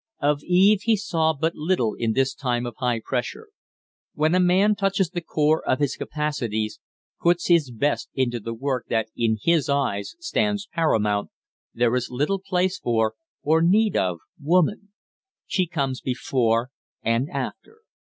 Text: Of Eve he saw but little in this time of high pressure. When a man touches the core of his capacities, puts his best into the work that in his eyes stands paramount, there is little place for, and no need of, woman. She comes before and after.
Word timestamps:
Of 0.19 0.41
Eve 0.43 0.81
he 0.81 0.95
saw 0.97 1.31
but 1.35 1.53
little 1.53 1.93
in 1.93 2.13
this 2.13 2.33
time 2.33 2.65
of 2.65 2.73
high 2.79 2.99
pressure. 3.05 3.49
When 4.15 4.33
a 4.33 4.39
man 4.39 4.73
touches 4.73 5.11
the 5.11 5.21
core 5.21 5.61
of 5.69 5.77
his 5.77 5.95
capacities, 5.95 6.79
puts 7.21 7.49
his 7.49 7.69
best 7.69 8.09
into 8.15 8.39
the 8.39 8.55
work 8.55 8.87
that 8.89 9.09
in 9.15 9.37
his 9.39 9.69
eyes 9.69 10.15
stands 10.17 10.65
paramount, 10.65 11.29
there 11.75 11.95
is 11.95 12.09
little 12.09 12.39
place 12.41 12.79
for, 12.79 13.13
and 13.45 13.49
no 13.53 13.59
need 13.59 13.95
of, 13.95 14.17
woman. 14.41 14.91
She 15.45 15.67
comes 15.67 16.01
before 16.01 16.71
and 17.03 17.29
after. 17.29 17.81